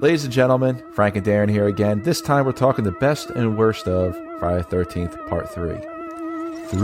[0.00, 2.00] Ladies and gentlemen, Frank and Darren here again.
[2.00, 5.74] This time we're talking the best and worst of Friday 13th, Part 3.
[6.68, 6.78] 3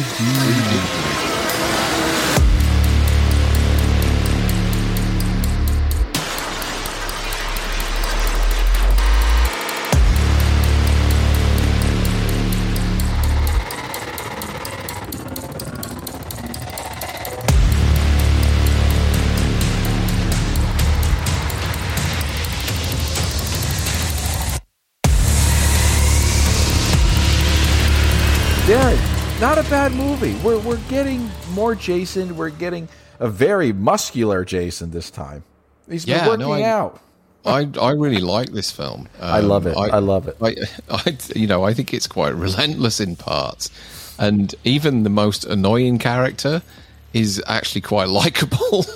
[0.00, 1.27] 3-
[29.70, 30.34] bad movie.
[30.36, 32.36] We're we're getting more Jason.
[32.36, 32.88] We're getting
[33.20, 35.44] a very muscular Jason this time.
[35.88, 37.00] He's been yeah, working no, I, out.
[37.44, 39.08] I I really like this film.
[39.20, 39.76] Um, I love it.
[39.76, 40.36] I, I love it.
[40.40, 40.56] I,
[40.90, 43.70] I you know I think it's quite relentless in parts,
[44.18, 46.62] and even the most annoying character
[47.12, 48.86] is actually quite likable.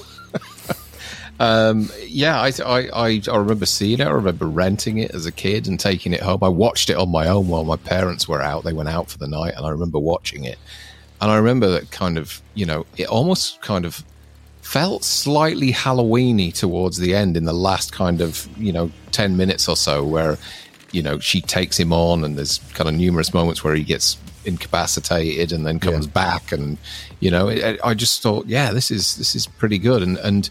[1.42, 4.06] Um, yeah, I, I, I remember seeing it.
[4.06, 6.38] I remember renting it as a kid and taking it home.
[6.40, 8.62] I watched it on my own while my parents were out.
[8.62, 10.56] They went out for the night, and I remember watching it.
[11.20, 14.04] And I remember that kind of, you know, it almost kind of
[14.60, 19.68] felt slightly Halloweeny towards the end in the last kind of, you know, 10 minutes
[19.68, 20.38] or so where,
[20.92, 24.16] you know, she takes him on and there's kind of numerous moments where he gets
[24.44, 26.12] incapacitated and then comes yeah.
[26.12, 26.76] back and
[27.20, 30.50] you know it, I just thought yeah this is this is pretty good and and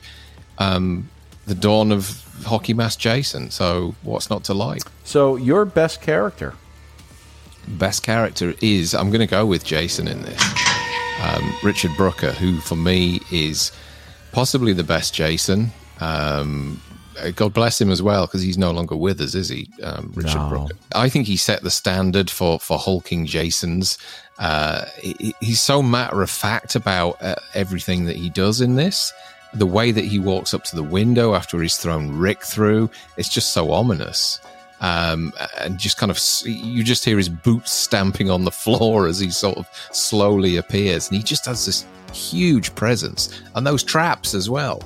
[0.62, 1.09] um,
[1.45, 3.52] the dawn of Hockey Mask Jason.
[3.52, 4.84] So what's not to like?
[5.03, 6.53] So your best character?
[7.68, 10.42] Best character is I'm going to go with Jason in this.
[11.22, 13.72] Um, Richard Brooker, who for me is
[14.31, 15.72] possibly the best Jason.
[16.00, 16.81] Um,
[17.36, 20.40] God bless him as well, because he's no longer with us, is he, um, Richard
[20.40, 20.50] no.
[20.50, 20.75] Brooker?
[20.96, 24.00] I think he set the standard for for hulking Jasons.
[24.40, 29.14] Uh, he, he's so matter of fact about uh, everything that he does in this
[29.53, 33.30] the way that he walks up to the window after he's thrown Rick through, it's
[33.30, 34.39] just so ominous.
[34.80, 39.19] Um, and just kind of, you just hear his boots stamping on the floor as
[39.19, 41.07] he sort of slowly appears.
[41.07, 44.81] And he just has this huge presence and those traps as well,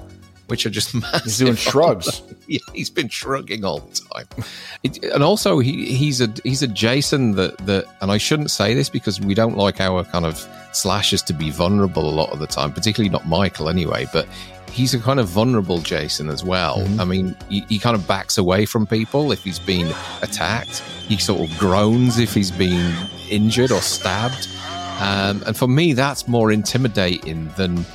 [0.47, 1.21] which are just massive.
[1.23, 2.21] He's doing shrugs.
[2.47, 4.45] yeah, he's been shrugging all the time.
[4.83, 8.73] It, and also, he, he's a he's a Jason that that, and I shouldn't say
[8.73, 12.39] this because we don't like our kind of slashes to be vulnerable a lot of
[12.39, 14.05] the time, particularly not Michael anyway.
[14.13, 14.27] But
[14.75, 16.79] he's a kind of vulnerable Jason as well.
[16.79, 16.99] Mm-hmm.
[16.99, 20.79] I mean, he, he, kind of backs away from people if he's been attacked.
[21.07, 22.93] He sort of groans if he's been
[23.29, 24.49] injured or stabbed.
[24.99, 27.85] Um, and for me, that's more intimidating than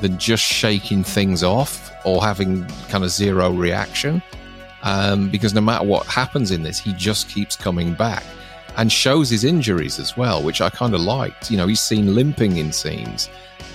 [0.00, 4.22] than just shaking things off or having kind of zero reaction.
[4.82, 8.24] Um, because no matter what happens in this, he just keeps coming back
[8.76, 11.50] and shows his injuries as well, which I kind of liked.
[11.50, 13.28] You know, he's seen limping in scenes.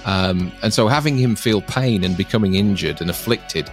[0.06, 3.70] Um, and so having him feel pain and becoming injured and afflicted,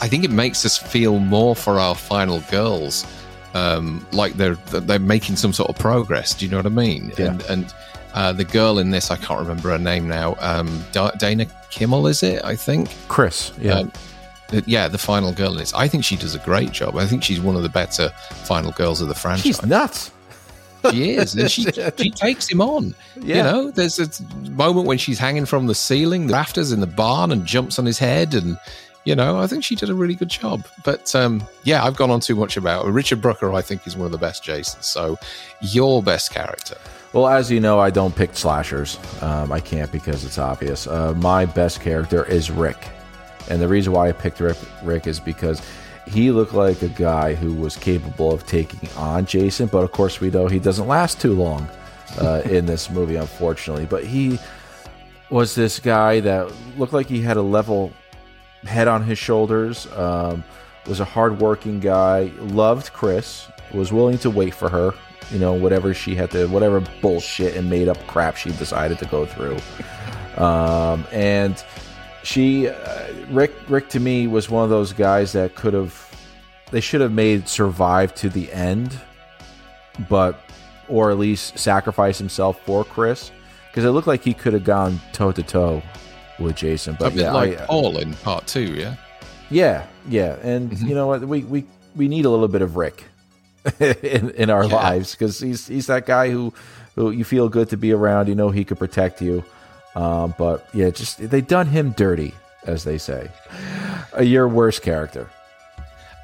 [0.00, 3.06] I think it makes us feel more for our final girls,
[3.54, 6.34] um, like they're they're making some sort of progress.
[6.34, 7.12] Do you know what I mean?
[7.18, 7.30] Yeah.
[7.30, 7.74] And and
[8.14, 10.36] uh, the girl in this, I can't remember her name now.
[10.40, 12.44] Um, Dana Kimmel, is it?
[12.44, 13.52] I think Chris.
[13.58, 13.74] Yeah.
[13.74, 13.92] Um,
[14.66, 15.66] yeah, the final girl in.
[15.74, 16.96] I think she does a great job.
[16.96, 18.08] I think she's one of the better
[18.44, 19.44] final girls of the franchise.
[19.44, 20.10] She's nuts.
[20.90, 21.64] She is, and she
[21.98, 22.94] she takes him on.
[23.20, 23.36] Yeah.
[23.36, 26.86] You know, there's a moment when she's hanging from the ceiling, the rafters in the
[26.86, 28.58] barn, and jumps on his head, and
[29.04, 30.66] you know, I think she did a really good job.
[30.84, 33.52] But um, yeah, I've gone on too much about Richard Brooker.
[33.52, 34.86] I think is one of the best Jasons.
[34.86, 35.18] So,
[35.60, 36.76] your best character.
[37.12, 38.98] Well, as you know, I don't pick slashers.
[39.20, 40.86] Um, I can't because it's obvious.
[40.86, 42.88] Uh, my best character is Rick,
[43.48, 45.60] and the reason why I picked Rick, Rick is because
[46.06, 50.20] he looked like a guy who was capable of taking on Jason, but of course
[50.20, 51.68] we know he doesn't last too long
[52.18, 53.86] uh, in this movie, unfortunately.
[53.86, 54.38] But he
[55.30, 57.92] was this guy that looked like he had a level
[58.64, 59.86] head on his shoulders.
[59.96, 60.44] Um,
[60.86, 62.30] was a hardworking guy.
[62.38, 63.48] Loved Chris.
[63.72, 64.92] Was willing to wait for her.
[65.30, 69.06] You know, whatever she had to, whatever bullshit and made up crap she decided to
[69.06, 69.58] go through.
[70.36, 71.62] Um, and
[72.22, 76.06] she uh, Rick Rick to me was one of those guys that could have
[76.70, 78.98] they should have made survive to the end,
[80.08, 80.40] but
[80.88, 83.30] or at least sacrifice himself for Chris
[83.70, 85.82] because it looked like he could have gone toe to toe
[86.38, 86.96] with Jason.
[86.98, 88.96] But yeah, like I, Paul in part two, yeah,
[89.50, 90.36] yeah, yeah.
[90.42, 90.86] And mm-hmm.
[90.86, 91.64] you know what, we we
[91.96, 93.04] we need a little bit of Rick
[93.80, 94.74] in in our yeah.
[94.74, 96.52] lives because he's he's that guy who
[96.94, 98.28] who you feel good to be around.
[98.28, 99.44] You know he could protect you.
[99.94, 102.34] Um, but yeah, just they done him dirty,
[102.64, 103.30] as they say.
[104.16, 105.28] Uh, your worst character.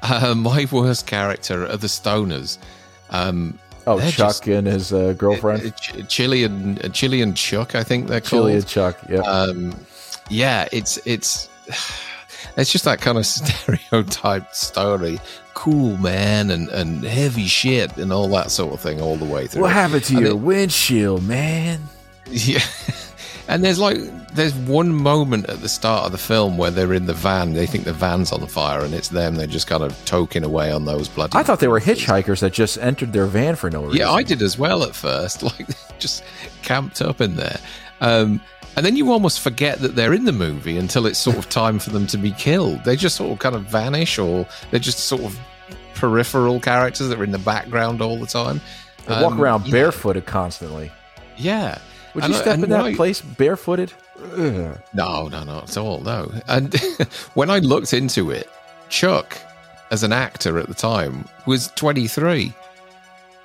[0.01, 2.57] Uh, my worst character are the Stoners.
[3.09, 7.35] Um, oh, Chuck just, and his uh, girlfriend, uh, Ch- Chili and uh, Chili and
[7.35, 7.75] Chuck.
[7.75, 8.67] I think they're Chili called.
[8.67, 8.99] Chili and Chuck.
[9.09, 9.19] Yeah.
[9.19, 9.75] Um,
[10.29, 11.49] yeah, it's it's
[12.57, 15.19] It's just that kind of stereotyped story,
[15.53, 19.47] cool man and and heavy shit and all that sort of thing all the way
[19.47, 19.61] through.
[19.63, 21.81] What happened to And your it- windshield, man?
[22.29, 22.59] Yeah.
[23.47, 23.97] And there's like
[24.33, 27.53] there's one moment at the start of the film where they're in the van.
[27.53, 29.35] They think the van's on fire, and it's them.
[29.35, 31.37] They're just kind of toking away on those bloody.
[31.37, 33.99] I thought they were hitchhikers that just entered their van for no reason.
[33.99, 35.41] Yeah, I did as well at first.
[35.43, 35.67] Like
[35.99, 36.21] just
[36.63, 37.57] camped up in there,
[38.01, 38.41] um,
[38.77, 41.79] and then you almost forget that they're in the movie until it's sort of time
[41.79, 42.83] for them to be killed.
[42.85, 45.37] They just sort of kind of vanish, or they're just sort of
[45.95, 48.61] peripheral characters that are in the background all the time.
[49.07, 49.71] They walk Um, around yeah.
[49.71, 50.91] barefooted constantly.
[51.37, 51.79] Yeah.
[52.13, 53.93] Would And you step in that place barefooted?
[54.37, 54.79] Ugh.
[54.93, 55.99] No, no, not at all.
[56.01, 56.31] No.
[56.47, 56.73] And
[57.33, 58.49] when I looked into it,
[58.89, 59.37] Chuck,
[59.91, 62.53] as an actor at the time, was 23.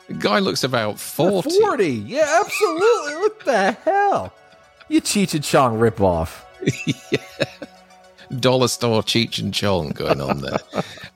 [0.09, 1.51] The guy looks about 40.
[1.61, 1.89] 40.
[1.89, 3.15] Yeah, absolutely.
[3.17, 4.33] what the hell?
[4.93, 6.43] You Cheech and Chong ripoff.
[8.41, 10.59] Dollar store Cheech and Chong going on there.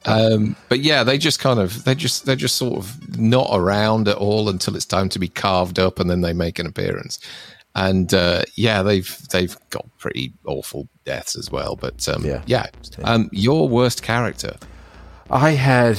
[0.04, 4.06] um, but yeah, they just kind of, they just, they're just sort of not around
[4.08, 7.18] at all until it's time to be carved up and then they make an appearance.
[7.74, 11.76] And uh, yeah, they've they've got pretty awful deaths as well.
[11.76, 12.42] But um, Yeah.
[12.46, 12.66] yeah,
[13.04, 14.56] Um, your worst character.
[15.30, 15.98] I had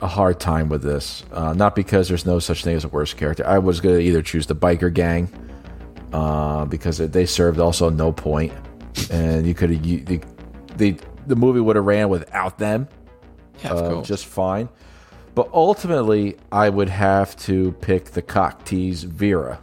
[0.00, 3.18] a hard time with this, uh, not because there's no such thing as a worst
[3.18, 3.46] character.
[3.46, 5.28] I was going to either choose the biker gang
[6.12, 8.52] uh, because they served also no point,
[9.10, 10.20] and you could have the,
[10.76, 10.96] the
[11.26, 12.88] the movie would have ran without them
[13.62, 14.68] Yeah, uh, just fine.
[15.34, 19.60] But ultimately, I would have to pick the cock tease Vera.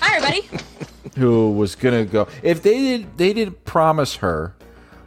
[0.00, 0.48] Hi, everybody.
[1.16, 4.54] who was gonna go if they did they didn't promise her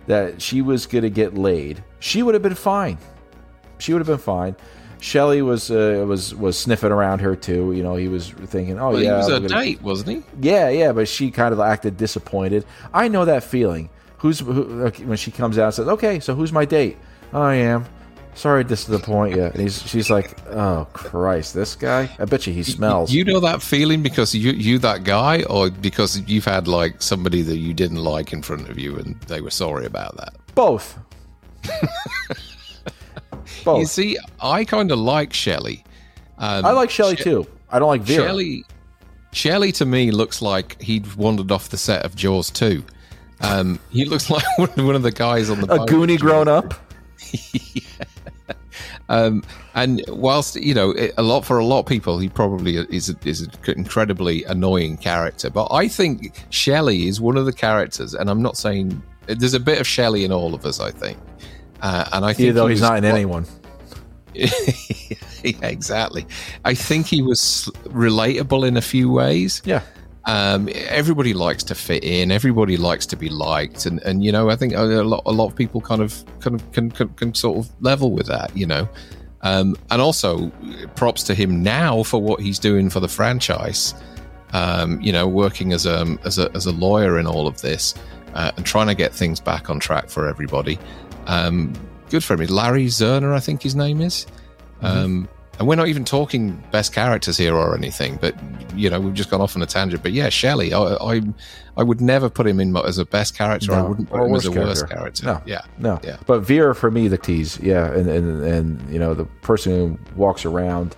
[0.07, 2.97] that she was gonna get laid she would have been fine
[3.77, 4.55] she would have been fine
[5.01, 7.74] Shelley was uh, was was sniffing around her too.
[7.74, 10.24] You know he was thinking oh Well, yeah he was a gonna- date, wasn't he?
[10.48, 12.65] yeah yeah but she kind of acted disappointed.
[12.94, 13.89] I know that feeling.
[14.19, 16.98] Who's who, when she comes out and says okay so who's my date?
[17.33, 17.86] I am.
[18.36, 22.07] Sorry this is the point yeah and he's she's like oh Christ this guy?
[22.19, 23.12] I bet you he smells.
[23.12, 27.42] You know that feeling because you you that guy, or because you've had like somebody
[27.42, 30.33] that you didn't like in front of you and they were sorry about that.
[30.53, 30.98] both
[33.63, 35.83] both You see, I kind of like Shelley.
[36.37, 37.47] Um, I like Shelley She- too.
[37.69, 38.27] I don't like Vera.
[38.27, 38.65] Shelley,
[39.31, 42.83] Shelley to me looks like he'd wandered off the set of Jaws too.
[43.41, 46.73] Um, he looks like one of the guys on the a goonie grown up.
[49.09, 49.43] Um,
[49.75, 53.09] and whilst you know it- a lot for a lot of people, he probably is
[53.09, 55.49] a, is an incredibly annoying character.
[55.49, 59.59] But I think Shelley is one of the characters, and I'm not saying there's a
[59.59, 60.79] bit of Shelley in all of us.
[60.79, 61.17] I think,
[61.81, 63.45] uh, and I think though he he's not in anyone.
[64.33, 64.47] yeah,
[65.43, 66.25] exactly.
[66.63, 69.61] I think he was relatable in a few ways.
[69.65, 69.81] Yeah.
[70.25, 72.31] Um, everybody likes to fit in.
[72.31, 75.47] Everybody likes to be liked, and and you know, I think a lot a lot
[75.47, 78.55] of people kind of kind of can can, can sort of level with that.
[78.55, 78.87] You know,
[79.41, 80.49] um, and also
[80.95, 83.95] props to him now for what he's doing for the franchise.
[84.53, 87.95] Um, you know, working as a as a as a lawyer in all of this
[88.33, 90.77] uh, and trying to get things back on track for everybody.
[91.27, 91.73] Um,
[92.09, 92.45] good for him.
[92.47, 94.27] Larry Zerner, I think his name is.
[94.81, 95.27] Um,
[95.59, 98.35] and we're not even talking best characters here or anything, but
[98.75, 100.01] you know we've just gone off on a tangent.
[100.01, 101.21] But yeah, Shelley, I, I,
[101.77, 103.73] I would never put him in as a best character.
[103.73, 105.23] I wouldn't put him as a worst worst character.
[105.23, 105.25] character.
[105.25, 105.41] No.
[105.45, 106.00] Yeah, No.
[106.03, 106.18] Yeah.
[106.25, 107.59] But Vera for me the tease.
[107.59, 110.95] Yeah, and and and you know the person who walks around,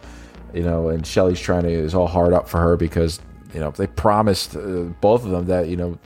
[0.54, 3.20] you know, and Shelley's trying to is all hard up for her because
[3.54, 5.98] you know they promised uh, both of them that you know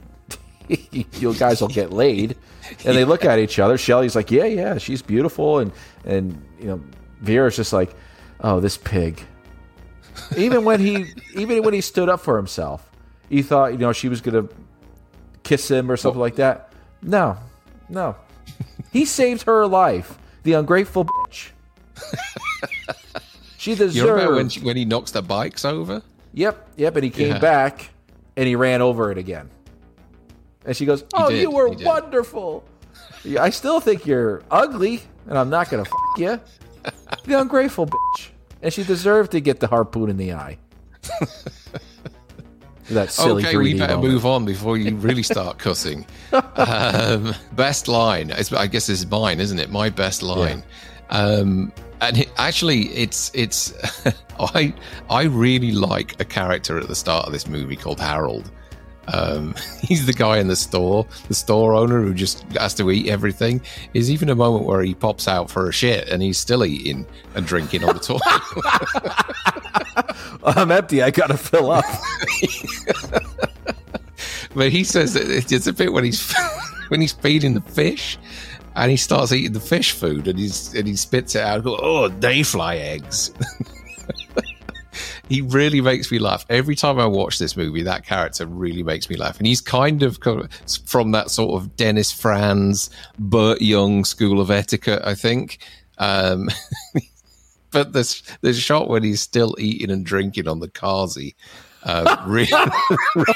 [0.90, 2.36] you guys will get laid,
[2.84, 3.78] and they look at each other.
[3.78, 5.72] Shelley's like, yeah, yeah, she's beautiful, and
[6.04, 6.80] and you know
[7.20, 7.94] Vera's just like,
[8.40, 9.20] oh, this pig.
[10.36, 12.90] Even when he even when he stood up for himself,
[13.28, 14.48] he thought you know she was gonna
[15.42, 16.72] kiss him or something like that.
[17.02, 17.36] No,
[17.88, 18.16] no.
[18.92, 20.18] He saved her life.
[20.42, 21.50] The ungrateful bitch.
[23.58, 26.00] She you remember when she, when he knocks the bikes over?
[26.32, 26.94] Yep, yep.
[26.94, 27.38] And he came Yeah.
[27.40, 27.90] back
[28.36, 29.50] and he ran over it again.
[30.68, 31.86] And she goes, "Oh, did, you were did.
[31.86, 32.62] wonderful.
[33.40, 36.38] I still think you're ugly, and I'm not gonna f you.
[37.24, 38.28] The ungrateful bitch."
[38.62, 40.58] And she deserved to get the harpoon in the eye.
[42.90, 43.44] that silly.
[43.44, 44.12] okay, we better moment.
[44.12, 46.06] move on before you really start cussing.
[46.32, 49.70] um, best line, It's- I guess it's mine, isn't it?
[49.70, 50.62] My best line.
[51.10, 53.72] Um, and it, actually, it's it's.
[54.40, 54.72] I
[55.10, 58.50] I really like a character at the start of this movie called Harold.
[59.12, 63.08] Um, he's the guy in the store, the store owner who just has to eat
[63.08, 63.60] everything.
[63.94, 67.06] Is even a moment where he pops out for a shit and he's still eating
[67.34, 68.22] and drinking on the toilet.
[70.56, 71.02] I'm empty.
[71.02, 71.84] I gotta fill up.
[74.54, 76.34] But he says it's a bit when he's
[76.88, 78.18] when he's feeding the fish,
[78.74, 81.62] and he starts eating the fish food, and he's and he spits it out.
[81.64, 83.30] Oh, they fly eggs.
[85.28, 87.82] He really makes me laugh every time I watch this movie.
[87.82, 90.18] That character really makes me laugh, and he's kind of
[90.86, 95.58] from that sort of Dennis Franz, Burt Young school of etiquette, I think.
[95.98, 96.48] Um,
[97.70, 101.34] but there's a shot when he's still eating and drinking on the Kazi.
[101.84, 102.52] Uh, really,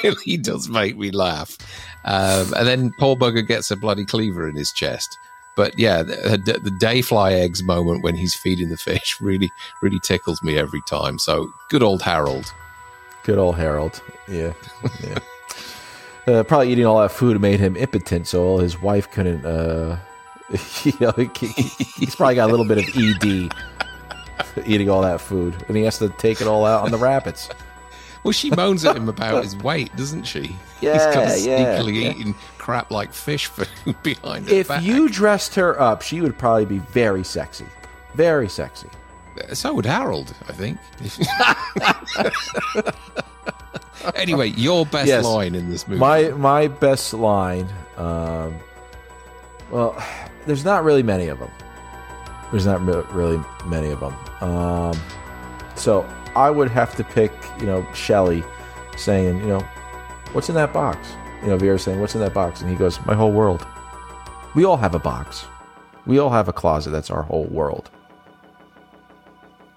[0.03, 1.57] really does make me laugh.
[2.05, 5.17] Um, and then Paul Bugger gets a bloody cleaver in his chest.
[5.55, 10.01] But yeah, the, the day fly eggs moment when he's feeding the fish really, really
[10.01, 11.19] tickles me every time.
[11.19, 12.53] So good old Harold.
[13.25, 14.03] Good old Harold.
[14.29, 14.53] Yeah.
[16.27, 16.35] Yeah.
[16.35, 19.45] uh, probably eating all that food made him impotent, so his wife couldn't.
[19.45, 19.99] Uh,
[20.85, 21.13] you know,
[21.97, 23.53] he's probably got a little bit of ED
[24.65, 27.49] eating all that food, and he has to take it all out on the rabbits.
[28.23, 30.57] Well, she moans at him about his weight, doesn't she?
[30.81, 32.11] Yeah, He's kind of yeah, sneakily yeah.
[32.11, 33.69] eating crap like fish food
[34.03, 34.83] behind her If back.
[34.83, 37.67] you dressed her up, she would probably be very sexy.
[38.15, 38.89] Very sexy.
[39.53, 40.79] So would Harold, I think.
[44.15, 45.25] anyway, your best Yes.
[45.25, 46.01] line in this movie.
[46.01, 47.69] My my best line.
[47.97, 48.55] Um,
[49.71, 49.97] well,
[50.47, 51.51] there's not really many of them.
[52.51, 54.15] There's not re- really many of them.
[54.41, 55.01] Um,
[55.75, 56.03] so
[56.37, 58.45] I would have to pick, you know, Shelley
[58.97, 59.61] saying, you know,
[60.33, 61.09] what's in that box?
[61.43, 62.61] You know, Vera saying, what's in that box?
[62.61, 63.67] And he goes, my whole world.
[64.55, 65.45] We all have a box.
[66.07, 66.91] We all have a closet.
[66.91, 67.91] That's our whole world.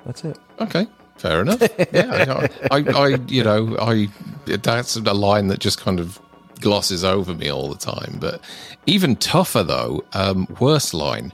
[0.06, 0.38] That's it.
[0.60, 1.62] Okay, fair enough.
[1.92, 4.10] Yeah, I, I, you know, I
[4.46, 6.20] that's a line that just kind of
[6.60, 8.18] glosses over me all the time.
[8.20, 8.42] But
[8.86, 11.34] even tougher though, um, worst line.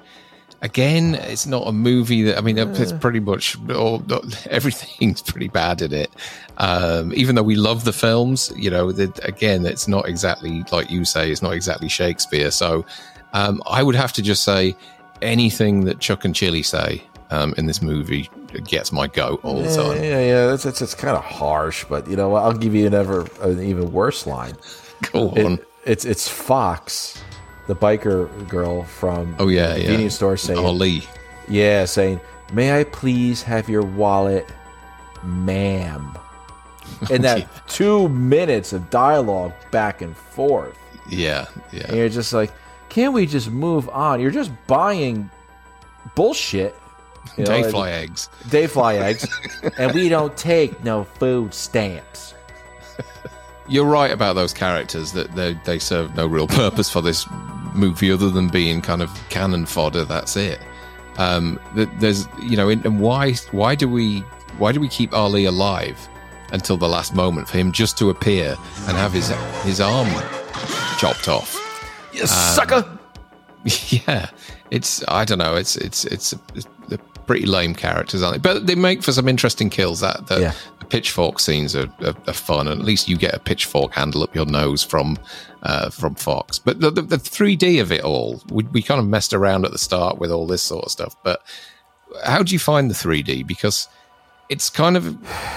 [0.64, 4.04] Again, it's not a movie that I mean, it's pretty much all,
[4.50, 6.12] everything's pretty bad in it.
[6.58, 10.92] Um, even though we love the films, you know, that again, it's not exactly like
[10.92, 12.52] you say, it's not exactly Shakespeare.
[12.52, 12.86] So
[13.34, 14.76] um, I would have to just say
[15.22, 18.30] anything that Chuck and Chili say um, in this movie
[18.66, 20.04] gets my goat all the time.
[20.04, 20.48] yeah, yeah.
[20.48, 22.36] That's it's, it's kind of harsh, but you know?
[22.36, 24.56] I'll give you an ever an even worse line.
[25.12, 25.54] Go on.
[25.54, 27.22] It, it's it's Fox,
[27.72, 30.10] the biker girl from oh yeah, the yeah.
[30.10, 31.04] store saying, Ali.
[31.48, 32.20] yeah, saying,
[32.52, 34.46] "May I please have your wallet,
[35.24, 36.18] ma'am?"
[37.10, 37.46] And that Yeah.
[37.68, 40.78] two minutes of dialogue back and forth,
[41.10, 41.94] Yeah, and yeah.
[41.94, 42.52] you're just like,
[42.90, 45.30] "Can't we just move on?" You're just buying
[46.16, 46.76] bullshit.
[47.38, 48.30] you know, and- Dayfly eggs.
[48.50, 49.26] Day fly eggs,
[49.78, 52.34] and we don't take no food stamps.
[53.70, 57.26] You're right about those characters that they they serve no real purpose for this
[57.74, 60.06] movie other than being kind of cannon fodder.
[60.06, 60.60] That's it.
[61.18, 64.20] Um, th- there's you know, and why why do we
[64.58, 65.98] why do we keep Ali alive
[66.52, 68.56] until the last moment for him just to appear
[68.88, 69.30] and have his
[69.64, 70.10] his arm
[70.98, 71.58] chopped off?
[72.14, 72.86] You sucker!
[73.90, 74.30] yeah,
[74.70, 75.56] it's I don't know.
[75.56, 76.98] It's it's it's, it's they're
[77.28, 78.54] pretty lame characters, aren't they?
[78.54, 80.00] But they make for some interesting kills.
[80.00, 80.54] That the, Yeah.
[80.92, 84.36] Pitchfork scenes are, are, are fun, and at least you get a pitchfork handle up
[84.36, 85.18] your nose from
[85.64, 86.60] uh, from Fox.
[86.60, 89.72] But the, the, the 3D of it all, we, we kind of messed around at
[89.72, 91.16] the start with all this sort of stuff.
[91.24, 91.42] But
[92.26, 93.48] how do you find the 3D?
[93.48, 93.88] Because
[94.50, 95.08] it's kind of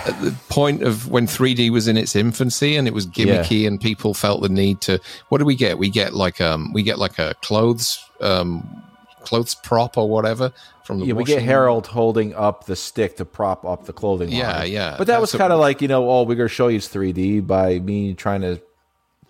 [0.06, 3.80] at the point of when 3D was in its infancy and it was gimmicky and
[3.80, 5.00] people felt the need to
[5.30, 5.78] what do we get?
[5.78, 8.84] We get like um we get like a clothes um
[9.24, 10.52] clothes prop or whatever
[10.84, 14.30] from the Yeah, we get Harold holding up the stick to prop up the clothing
[14.30, 14.38] line.
[14.38, 14.94] Yeah, yeah.
[14.98, 16.88] But that was kind of like, you know, oh, we're going to show you it's
[16.88, 18.60] 3D by me trying to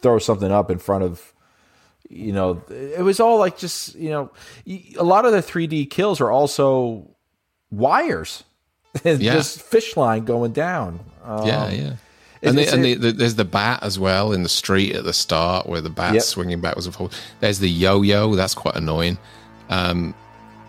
[0.02, 1.32] throw something up in front of,
[2.10, 4.30] you know, it was all like just, you know,
[4.98, 7.08] a lot of the 3D kills are also
[7.70, 8.44] wires.
[9.04, 9.16] Yeah.
[9.34, 11.00] just fish line going down.
[11.24, 11.92] Um, Yeah, yeah.
[12.42, 15.12] And, the, and the, the, there's the bat as well in the street at the
[15.14, 16.22] start where the bat's Yep.
[16.22, 17.18] swinging backwards and forwards.
[17.40, 18.36] There's the yo-yo.
[18.36, 19.18] That's quite annoying.
[19.68, 20.14] Um,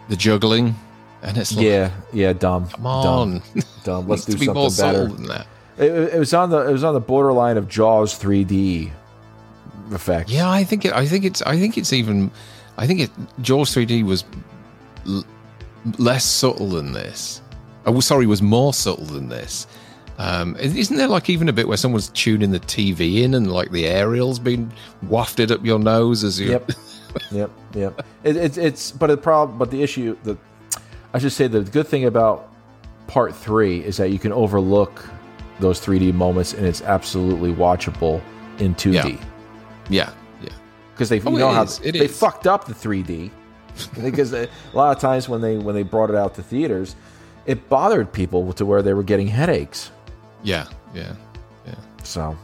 [0.10, 0.76] the juggling,
[1.22, 2.68] and it's like, Yeah, yeah, dumb.
[2.70, 3.42] come on, Dumb.
[3.84, 4.08] dumb.
[4.10, 5.14] Let's do be more something better.
[5.16, 5.48] than that.
[5.78, 8.92] It, it was on the it was on the borderline of Jaws 3D
[9.92, 10.30] effect.
[10.30, 10.94] Yeah, I think it.
[10.94, 11.42] I think it's.
[11.42, 12.32] I think it's even.
[12.78, 13.12] I think it.
[13.42, 14.24] Jaws 3D was
[15.08, 15.26] l-
[15.98, 17.42] less subtle than this.
[17.86, 19.68] Oh, sorry, was more subtle than this.
[20.18, 23.72] Um, isn't there like even a bit where someone's tuning the TV in and like
[23.72, 24.72] the aerial's being
[25.04, 26.52] wafted up your nose as you?
[26.52, 26.72] Yep.
[27.32, 27.50] yep.
[27.74, 28.06] Yep.
[28.24, 30.38] It, it's it's but the problem but the issue the
[31.14, 32.52] I should say the good thing about
[33.08, 35.08] part three is that you can overlook
[35.60, 38.22] those 3D moments and it's absolutely watchable
[38.60, 39.18] in 2D Yeah.
[39.90, 40.10] Yeah,
[40.42, 40.50] yeah.
[40.94, 41.80] because they Oh, you know it how is.
[41.80, 42.20] They is.
[42.20, 43.30] fucked up the 3D
[44.04, 46.96] because a lot of times when they when they brought it out to theaters
[47.46, 49.92] it bothered people to where they were getting headaches.
[50.44, 51.14] Yeah, yeah,
[51.68, 51.76] yeah.
[52.04, 52.36] So,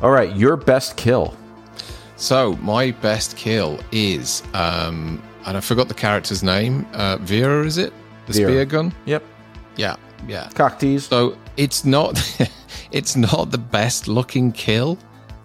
[0.00, 1.36] all right, your best kill.
[2.16, 6.86] So my best kill is um, and I forgot the character's name.
[6.92, 7.92] Uh, Vera, is it?
[8.26, 8.50] The Vera.
[8.50, 8.92] spear gun.
[9.04, 9.22] Yep.
[9.76, 9.96] Yeah,
[10.26, 10.48] yeah.
[10.54, 11.02] Cocktease.
[11.02, 12.18] So it's not
[12.92, 14.98] it's not the best looking kill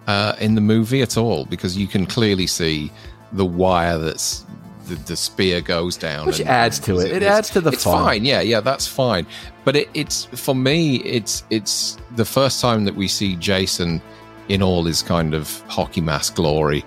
[0.06, 2.90] uh, in the movie at all because you can clearly see
[3.32, 4.44] the wire that's
[4.88, 7.12] the, the spear goes down, Which adds to it.
[7.12, 8.04] It it's- adds to the It's fun.
[8.04, 9.26] fine, yeah, yeah, that's fine.
[9.64, 14.02] But it, it's for me, it's it's the first time that we see Jason
[14.48, 16.84] in all his kind of hockey mask glory.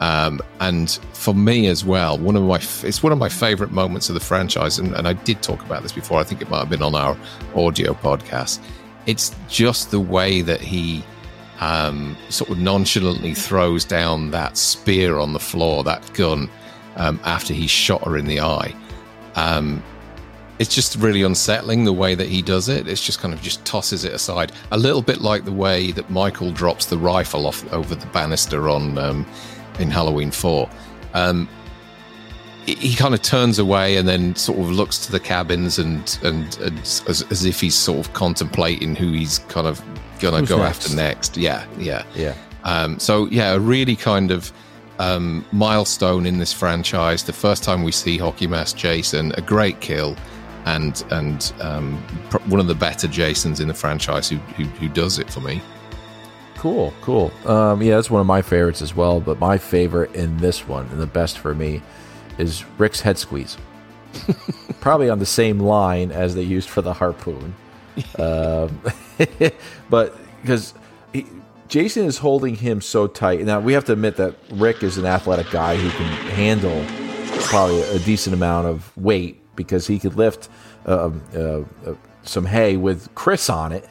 [0.00, 4.08] Um, and for me as well, one of my it's one of my favorite moments
[4.08, 6.20] of the franchise, and, and I did talk about this before.
[6.20, 7.16] I think it might have been on our
[7.56, 8.60] audio podcast.
[9.06, 11.02] It's just the way that he
[11.60, 16.48] um, sort of nonchalantly throws down that spear on the floor, that gun,
[16.96, 18.74] um, after he shot her in the eye.
[19.34, 19.82] Um,
[20.58, 22.88] it's just really unsettling the way that he does it.
[22.88, 26.10] It's just kind of just tosses it aside, a little bit like the way that
[26.10, 29.26] Michael drops the rifle off over the banister on um,
[29.78, 30.68] in Halloween Four.
[31.14, 31.48] Um,
[32.66, 36.58] he- kind of turns away and then sort of looks to the cabins and and,
[36.58, 39.80] and as, as if he's sort of contemplating who he's kind of
[40.20, 40.84] gonna Who's go next?
[40.84, 41.36] after next.
[41.36, 42.02] Yeah, yeah.
[42.14, 42.34] Yeah.
[42.64, 44.52] Um, so yeah, a really kind of
[44.98, 47.22] um, milestone in this franchise.
[47.22, 50.16] The first time we see Hockey Mask Jason, a great kill,
[50.68, 54.88] and and um, pr- one of the better Jasons in the franchise who, who who
[54.88, 55.60] does it for me.
[56.56, 57.30] Cool, cool.
[57.46, 59.20] Um, yeah, that's one of my favorites as well.
[59.20, 61.82] But my favorite in this one, and the best for me,
[62.36, 63.56] is Rick's head squeeze.
[64.80, 67.54] Probably on the same line as they used for the harpoon.
[68.18, 68.80] um,
[69.90, 70.74] but because
[71.68, 73.40] Jason is holding him so tight.
[73.40, 76.84] Now, we have to admit that Rick is an athletic guy who can handle
[77.42, 80.48] probably a decent amount of weight because he could lift
[80.86, 81.38] uh, uh,
[81.86, 83.88] uh, some hay with Chris on it.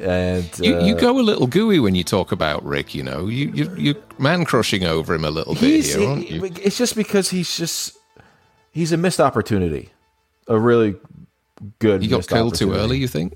[0.00, 2.94] And You, you uh, go a little gooey when you talk about Rick.
[2.94, 6.44] You know, you you you man crushing over him a little bit here, aren't you?
[6.62, 7.98] it's just because he's just
[8.70, 9.90] he's a missed opportunity,
[10.48, 10.94] a really
[11.80, 12.00] good.
[12.02, 12.98] He got killed too early.
[12.98, 13.34] You think?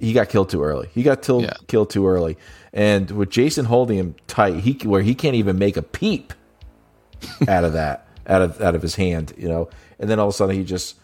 [0.00, 0.88] He got killed too early.
[0.94, 1.54] He got till, Yeah.
[1.66, 2.38] killed too early,
[2.72, 6.32] and with Jason holding him tight, he where he can't even make a peep
[7.48, 9.68] out of that out of out of his hand, you know.
[10.00, 10.96] And then all of a sudden, he just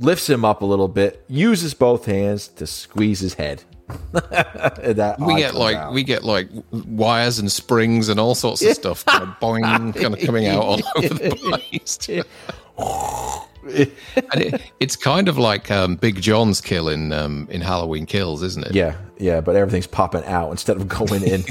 [0.00, 3.62] lifts him up a little bit, uses both hands to squeeze his head.
[4.12, 5.92] That We get like out.
[5.92, 9.62] we get like wires and springs and all sorts of stuff, kind of boing,
[9.94, 11.98] kind of coming out all over the place.
[13.66, 18.42] and it, it's kind of like um, Big John's kill in um, in Halloween Kills,
[18.42, 18.74] isn't it?
[18.74, 21.44] Yeah, yeah, but everything's popping out instead of going in.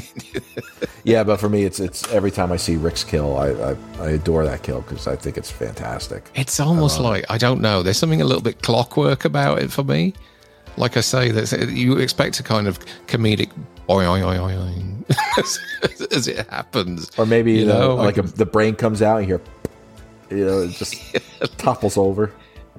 [1.04, 4.10] yeah, but for me, it's it's every time I see Rick's kill, I I, I
[4.12, 6.30] adore that kill because I think it's fantastic.
[6.36, 7.84] It's almost like I don't know.
[7.84, 10.14] There's something a little bit clockwork about it for me.
[10.78, 13.52] Like I say, that you expect a kind of comedic
[13.90, 15.00] boing, oing, oing, oing,
[15.38, 19.02] as, as it happens, Or maybe you you know, know, like a, the brain comes
[19.02, 19.46] out and you hear,
[20.30, 20.96] you know, it just
[21.58, 22.32] topples over.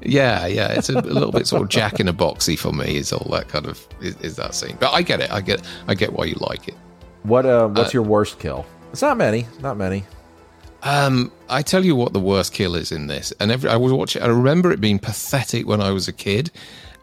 [0.02, 2.96] Yeah, yeah, it's a, a little bit sort of Jack in a boxy for me.
[2.96, 4.76] Is all that kind of is, is that scene?
[4.80, 5.30] But I get it.
[5.30, 6.74] I get I get why you like it.
[7.22, 8.64] What uh, what's your worst kill?
[8.92, 10.04] It's not many, not many.
[10.82, 13.92] Um, I tell you what, the worst kill is in this, and every I was
[13.92, 14.22] watching.
[14.22, 16.50] I remember it being pathetic when I was a kid,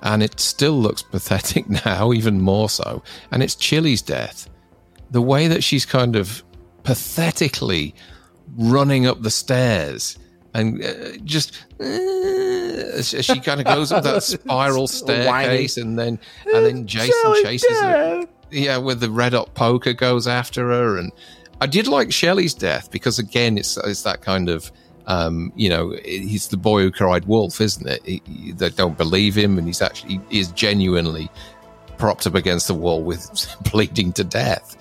[0.01, 3.03] and it still looks pathetic now, even more so.
[3.31, 4.49] And it's Chili's death.
[5.11, 6.43] The way that she's kind of
[6.83, 7.93] pathetically
[8.57, 10.17] running up the stairs
[10.57, 16.19] and uh, just uh, she kind of goes up that spiral staircase, and then
[16.53, 21.11] and then Jason chases her yeah, where the red hot poker goes after her, and
[21.61, 24.71] I did like Shelley's death because again, it's it's that kind of
[25.07, 28.05] um, you know, he's the boy who cried wolf, isn't it?
[28.05, 31.29] He, he- they don't believe him, and he's actually he is genuinely
[31.97, 34.75] propped up against the wall with bleeding to death.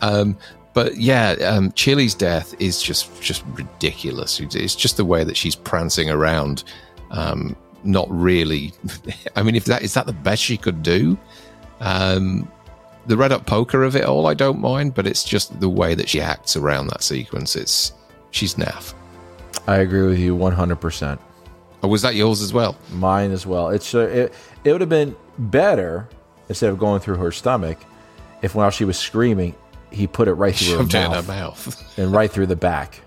[0.00, 0.36] Um,
[0.74, 4.40] but yeah, um, Chili's death is just just ridiculous.
[4.40, 6.64] It's just the way that she's prancing around.
[7.10, 8.72] Um, not really.
[9.36, 11.18] I mean, if that is that the best she could do.
[11.80, 12.50] Um,
[13.06, 15.96] the red up poker of it all, I don't mind, but it's just the way
[15.96, 17.56] that she acts around that sequence.
[17.56, 17.92] It's
[18.30, 18.94] she's naff.
[19.66, 21.20] I agree with you one hundred percent.
[21.82, 22.76] Oh, was that yours as well?
[22.92, 23.70] Mine as well.
[23.70, 26.08] It's uh, it, it would have been better
[26.48, 27.78] instead of going through her stomach
[28.42, 29.54] if while she was screaming,
[29.92, 31.28] he put it right through her Shoved in her mouth.
[31.28, 31.98] mouth.
[31.98, 33.00] and right through the back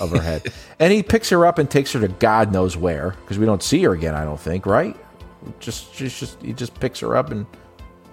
[0.00, 0.52] of her head.
[0.78, 3.62] And he picks her up and takes her to God knows where because we don't
[3.62, 4.14] see her again.
[4.14, 4.96] I don't think, right?
[5.60, 7.46] Just, she's just he just picks her up and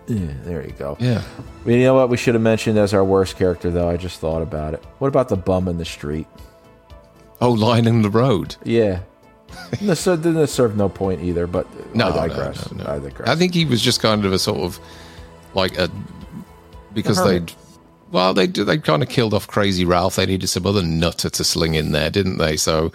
[0.10, 0.98] eh, there you go.
[1.00, 1.24] yeah.
[1.66, 2.10] You know what?
[2.10, 3.90] We should have mentioned as our worst character, though.
[3.90, 4.84] I just thought about it.
[5.00, 6.28] What about the bum in the street?
[7.42, 8.56] Oh, lining the road.
[8.64, 9.02] Yeah.
[9.82, 12.72] This didn't serve no point either, but No, I no, digress.
[12.72, 12.90] no, no.
[12.92, 13.30] I digress.
[13.30, 14.80] I think he was just kind of a sort of
[15.54, 15.90] like a
[16.94, 17.52] because they'd
[18.12, 20.16] well they they kind of killed off Crazy Ralph.
[20.16, 22.58] They needed some other nutter to sling in there, didn't they?
[22.58, 22.92] So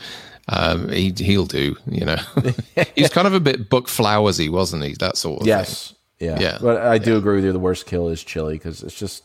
[0.48, 1.76] Um, he he'll do.
[1.86, 2.16] You know,
[2.96, 4.94] he's kind of a bit Buck Flowersy, wasn't he?
[4.94, 5.88] That sort of yes.
[6.18, 6.28] thing.
[6.28, 6.40] Yeah.
[6.40, 6.58] Yeah.
[6.60, 7.52] But I do agree with you.
[7.52, 9.22] The worst kill is chili because it's just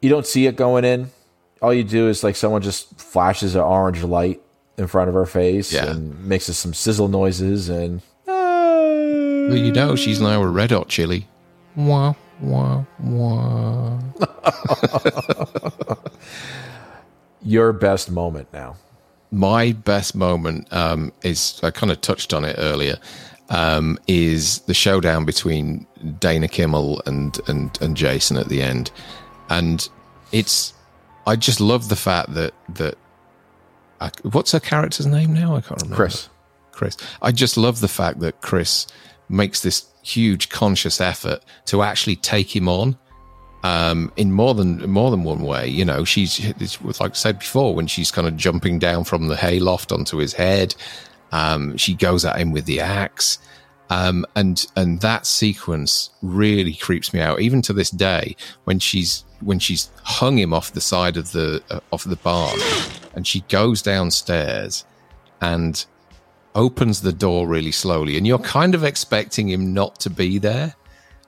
[0.00, 1.10] you don't see it going in.
[1.60, 4.40] All you do is like someone just flashes an orange light
[4.78, 5.90] in front of her face Yeah.
[5.90, 10.88] and makes us some sizzle noises and Well, you know, she's now a red hot
[10.88, 11.26] chili.
[11.76, 13.98] Wah wah wah.
[17.42, 18.76] your best moment now.
[19.30, 22.96] my best moment um, is I kind of touched on it earlier.
[23.48, 25.86] Um, is the showdown between
[26.20, 28.92] Dana Kimmel and, and and Jason at the end,
[29.48, 29.88] and
[30.30, 30.72] it's
[31.26, 32.96] I just love the fact that that
[34.00, 35.56] I, what's her character's name now?
[35.56, 35.96] I can't remember.
[35.96, 36.28] Chris.
[36.72, 36.96] Chris.
[37.20, 38.86] I just love the fact that Chris
[39.30, 42.98] makes this huge conscious effort to actually take him on
[43.62, 45.68] um, in more than more than one way.
[45.68, 46.40] You know, she's
[46.84, 50.32] like I said before when she's kind of jumping down from the hayloft onto his
[50.32, 50.74] head.
[51.32, 53.38] Um, she goes at him with the axe,
[53.90, 59.24] um, and and that sequence really creeps me out even to this day when she's
[59.40, 62.58] when she's hung him off the side of the uh, off the barn,
[63.14, 64.84] and she goes downstairs
[65.40, 65.86] and
[66.54, 70.74] opens the door really slowly, and you're kind of expecting him not to be there.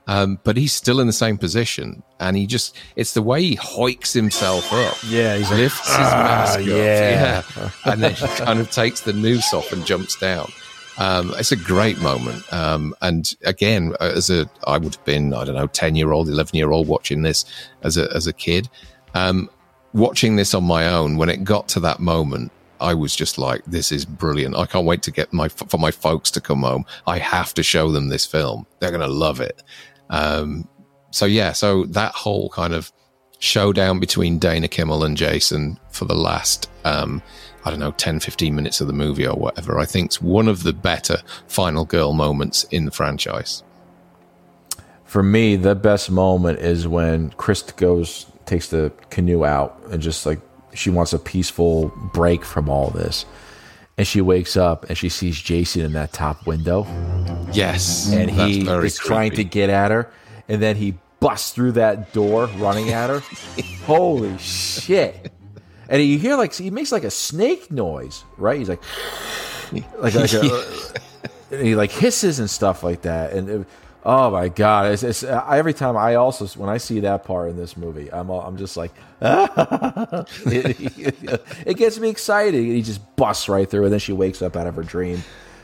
[0.08, 4.12] Um, but he's still in the same position, and he just—it's the way he hoiks
[4.12, 7.42] himself up Yeah, he's like, lifts his mask up, yeah.
[7.56, 10.50] yeah, and then he kind of takes the noose off and jumps down.
[10.98, 15.44] Um, it's a great moment, um, and again, as a I would have been I
[15.44, 17.44] don't know ten year old, eleven year old watching this
[17.82, 18.68] as a as a kid,
[19.14, 19.48] um,
[19.92, 21.16] watching this on my own.
[21.16, 22.50] When it got to that moment,
[22.82, 24.56] I was just like, "This is brilliant!
[24.56, 26.84] I can't wait to get my for my folks to come home.
[27.06, 28.66] I have to show them this film.
[28.80, 29.62] They're going to love it."
[30.10, 30.68] Um,
[31.10, 32.92] so yeah, so that whole kind of
[33.38, 37.20] showdown between Dana Kimmel and Jason for the last, um,
[37.64, 40.46] I don't know, 10, 15 minutes of the movie or whatever, I think is one
[40.46, 41.18] of the better
[41.48, 43.64] final girl moments in the franchise.
[45.04, 50.24] For me, the best moment is when Chris goes takes the canoe out and just
[50.26, 50.40] like
[50.74, 53.24] she wants a peaceful break from all this.
[53.98, 56.86] And she wakes up and she sees Jason in that top window
[57.52, 58.10] Yes.
[58.12, 60.10] and he is trying to get at her
[60.48, 63.20] and then he busts through that door running at her.
[63.84, 65.30] Holy shit.
[65.90, 68.58] And you hear like he makes like a snake noise, right?
[68.58, 68.82] He's like
[69.72, 70.64] like, like a,
[71.62, 73.66] he like hisses and stuff like that and it-
[74.04, 77.50] oh my god it's, it's uh, every time i also when i see that part
[77.50, 83.00] in this movie i'm all, i'm just like it, it gets me excited he just
[83.16, 85.22] busts right through and then she wakes up out of her dream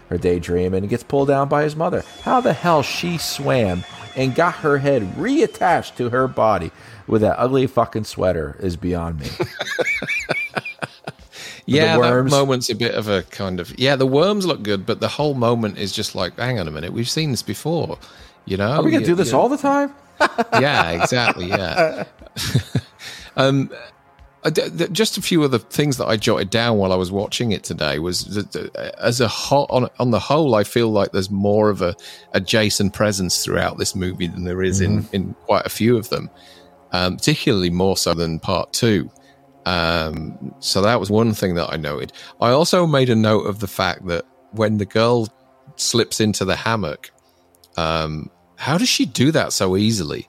[0.09, 3.85] her daydream and gets pulled down by his mother how the hell she swam
[4.17, 6.71] and got her head reattached to her body
[7.07, 9.29] with that ugly fucking sweater is beyond me
[11.69, 13.95] yeah, that moment's a bit of a kind of yeah.
[13.95, 16.95] The worms look good, but the whole moment is just like, hang on a minute,
[16.95, 17.99] we've seen this before.
[18.49, 19.95] You know, are we gonna You- do this you- all the time
[20.55, 21.47] yeah, exactly.
[21.47, 22.05] Yeah.
[23.37, 23.71] um,
[24.45, 27.11] I d- th- just a few other things that I jotted down while I was
[27.13, 30.91] watching it today was that uh, as a whole, on, on the whole, I feel
[30.91, 31.95] like there's more of a,
[32.33, 36.09] a Jason presence throughout this movie than there is in, in quite a few of
[36.09, 36.31] them,
[36.93, 39.11] um, particularly more so than part two.
[39.67, 42.13] Um, so that was one thing that I noted.
[42.41, 45.29] I also made a note of the fact that when the girl
[45.77, 47.11] slips into the hammock,
[47.77, 50.29] um, how does she do that so easily?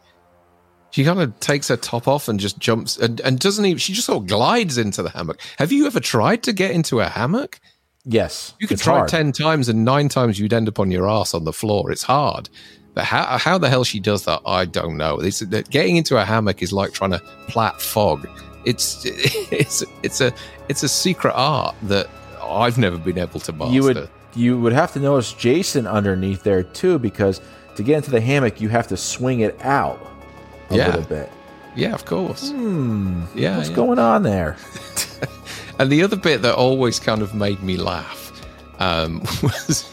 [0.92, 3.94] She kind of takes her top off and just jumps and, and doesn't even, she
[3.94, 5.39] just sort of glides into the hammock.
[5.58, 7.60] Have you ever tried to get into a hammock?
[8.06, 9.10] yes You could try hard.
[9.10, 11.92] 10 times and nine times you'd end up on your ass on the floor.
[11.92, 12.50] It's hard.
[12.94, 15.20] But how, how the hell she does that, I don't know.
[15.20, 18.28] It's, getting into a hammock is like trying to plat fog.
[18.65, 20.34] It's it's it's a
[20.68, 22.10] it's a secret art that
[22.44, 23.74] I've never been able to master.
[23.74, 27.42] you would you would have to notice Jason underneath there too, because
[27.80, 30.00] to get into the hammock, you have to swing it out
[30.70, 30.88] a Yeah.
[30.88, 31.32] little bit.
[31.76, 32.52] yeah, of course.
[32.52, 33.76] yeah, What's yeah.
[33.76, 34.58] going on there?
[35.80, 38.34] And the other bit that always kind of made me laugh
[38.80, 39.89] um, was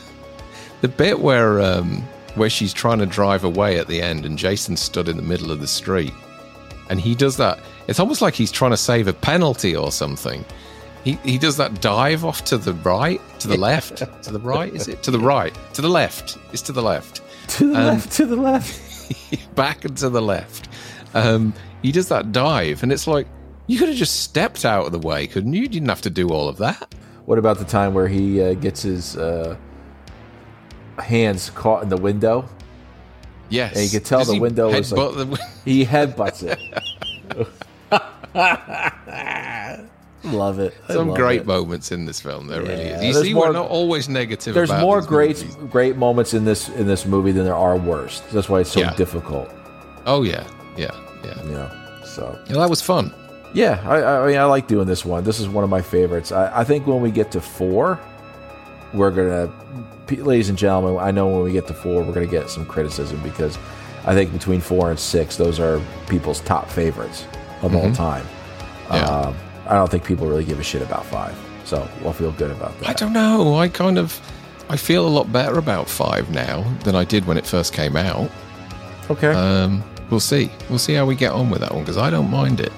[0.80, 2.02] the bit where um,
[2.34, 5.52] where she's trying to drive away at the end, and Jason stood in the middle
[5.52, 6.12] of the street,
[6.90, 7.60] and he does that.
[7.86, 10.44] It's almost like he's trying to save a penalty or something.
[11.04, 14.74] He he does that dive off to the right, to the left, to the right.
[14.74, 16.36] Is it to the right, to the left?
[16.52, 19.54] It's to the left To the Um, left, to the left.
[19.54, 20.68] back and to the left.
[21.14, 23.26] Um, he does that dive, and it's like
[23.66, 25.62] you could have just stepped out of the way, couldn't you?
[25.62, 26.94] You didn't have to do all of that.
[27.24, 29.56] What about the time where he uh, gets his uh,
[30.98, 32.48] hands caught in the window?
[33.48, 36.58] Yes, Yeah, you could tell Does the window was headbutt the win- He headbutts it.
[40.24, 40.74] Love it.
[40.88, 41.46] I Some love great it.
[41.46, 42.48] moments in this film.
[42.48, 43.04] There really is.
[43.04, 44.54] You there's see, more- we're not always negative.
[44.54, 45.56] There's about more great movies.
[45.70, 48.28] great moments in this in this movie than there are worst.
[48.30, 48.94] That's why it's so Yeah.
[48.94, 49.48] difficult.
[50.04, 50.44] Oh yeah,
[50.76, 50.90] yeah,
[51.24, 51.42] yeah.
[51.44, 51.70] You know.
[52.04, 53.12] So Yeah, that was fun.
[53.52, 55.22] yeah, I, I mean I like doing this one.
[55.22, 56.32] This is one of my favorites.
[56.32, 58.00] I, I think when we get to four,
[58.94, 59.52] we're gonna,
[60.24, 60.96] ladies and gentlemen.
[60.98, 63.58] I know when we get to four, we're gonna get some criticism because
[64.06, 67.26] I think between four and six, those are people's top favorites
[67.62, 68.24] of all time.
[68.24, 68.94] Mm-hmm.
[68.94, 69.04] Yeah.
[69.04, 69.36] Um,
[69.68, 72.78] I don't think people really give a shit about five, so we'll feel good about
[72.80, 72.88] that.
[72.88, 73.56] I don't know.
[73.56, 74.20] I kind of,
[74.68, 77.96] I feel a lot better about five now than I did when it first came
[77.96, 78.30] out.
[79.10, 79.28] Okay.
[79.32, 80.50] Um, we'll see.
[80.68, 82.72] We'll see how we get on with that one because I don't mind it.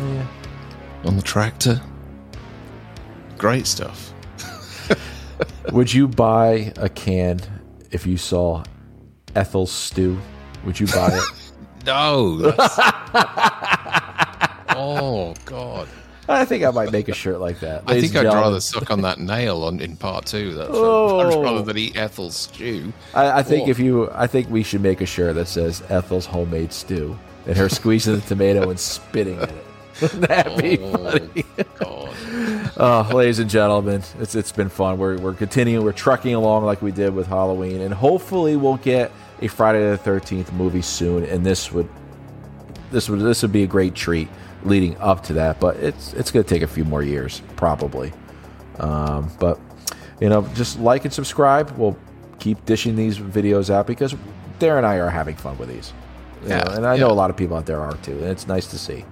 [0.00, 0.26] yeah.
[1.04, 1.80] On the tractor,
[3.38, 4.12] great stuff.
[5.72, 7.40] Would you buy a can
[7.90, 8.62] if you saw
[9.34, 10.18] Ethel's stew?
[10.64, 11.24] Would you buy it?
[11.86, 12.54] No.
[14.70, 15.86] oh God.
[16.28, 17.82] I think I might make a shirt like that.
[17.86, 20.48] I think I'd rather suck on that nail on in part two.
[20.50, 20.78] of That film.
[20.78, 21.20] Oh.
[21.20, 22.92] I'd rather than eat Ethel's stew.
[23.14, 23.70] I, I think Oh.
[23.70, 27.56] if you, I think we should make a shirt that says Ethel's homemade stew, and
[27.56, 29.64] her squeezing the tomato and spitting at it.
[30.02, 31.44] Wouldn't that be oh, funny?
[32.76, 34.98] Oh, ladies and gentlemen, it's it's been fun.
[34.98, 35.84] We're we're continuing.
[35.84, 39.96] We're trucking along like we did with Halloween, and hopefully we'll get a Friday the
[39.96, 41.22] Thirteenth movie soon.
[41.24, 41.88] And this would
[42.90, 44.28] this would this would be a great treat
[44.64, 45.60] leading up to that.
[45.60, 48.12] But it's it's going to take a few more years, probably.
[48.78, 49.60] Um, but
[50.20, 51.70] you know, just like and subscribe.
[51.72, 51.98] We'll
[52.38, 54.14] keep dishing these videos out because
[54.58, 55.92] Darren and I are having fun with these.
[56.42, 58.24] You Yeah, know, and I know a lot of people out there are too, and
[58.28, 59.04] it's nice to see.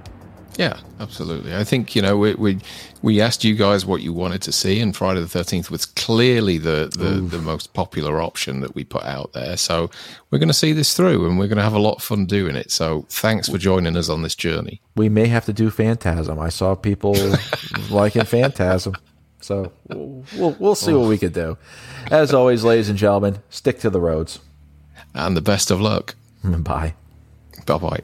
[0.59, 1.57] Yeah, absolutely.
[1.57, 2.59] I think you know we we
[3.01, 6.59] we asked you guys what you wanted to see, and Friday the Thirteenth was clearly
[6.59, 9.57] the the, the most popular option that we put out there.
[9.57, 9.91] So
[10.31, 12.27] we're going to see this through, and we're going to have a lot of fun
[12.27, 12.71] doing it.
[12.71, 14.81] So thanks for joining us on this journey.
[14.95, 16.39] we may have to do Phantasm.
[16.39, 17.17] I saw people
[17.91, 18.95] liking Phantasm.
[19.41, 21.57] So we'll, we'll, we'll see what we could do.
[22.11, 24.39] As always, ladies and gentlemen, stick to the roads.
[25.15, 26.15] And the best of luck.
[26.45, 26.95] Bye.
[27.67, 28.01] Bye bye.